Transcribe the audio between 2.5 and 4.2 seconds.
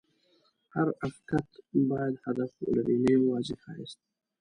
ولري، نه یوازې ښایست.